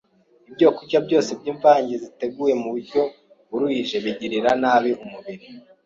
[0.49, 3.01] Ibyokurya byose by’imvange ziteguye mu buryo
[3.49, 5.45] buruhije bigirira nabi imibiri